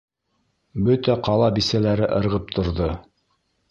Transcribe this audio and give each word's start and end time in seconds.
Бөтә 0.87 1.17
ҡала 1.29 1.51
бисәләре 1.59 2.11
ырғып 2.23 2.53
торҙо. 2.59 2.93